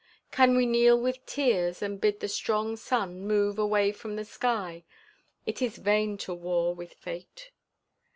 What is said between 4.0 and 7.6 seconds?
the sky? It is vain to war with fate.